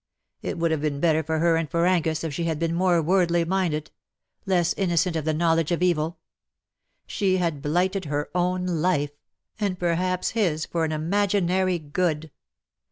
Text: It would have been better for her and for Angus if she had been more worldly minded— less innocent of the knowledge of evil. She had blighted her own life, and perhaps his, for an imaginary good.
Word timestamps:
It 0.41 0.57
would 0.57 0.71
have 0.71 0.81
been 0.81 0.99
better 0.99 1.21
for 1.21 1.37
her 1.37 1.55
and 1.57 1.69
for 1.69 1.85
Angus 1.85 2.23
if 2.23 2.33
she 2.33 2.45
had 2.45 2.57
been 2.57 2.73
more 2.73 3.03
worldly 3.03 3.45
minded— 3.45 3.91
less 4.47 4.73
innocent 4.73 5.15
of 5.15 5.25
the 5.25 5.31
knowledge 5.35 5.71
of 5.71 5.83
evil. 5.83 6.17
She 7.05 7.37
had 7.37 7.61
blighted 7.61 8.05
her 8.05 8.31
own 8.33 8.65
life, 8.65 9.11
and 9.59 9.77
perhaps 9.77 10.29
his, 10.31 10.65
for 10.65 10.83
an 10.85 10.91
imaginary 10.91 11.77
good. 11.77 12.31